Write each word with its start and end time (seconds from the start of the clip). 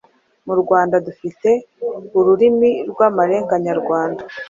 Mu 0.47 0.55
Rwanda 0.61 0.95
dufite 1.07 1.49
Ururimi 2.19 2.71
rw’Amarenga 2.89 3.53
Nyarwanda, 3.65 4.21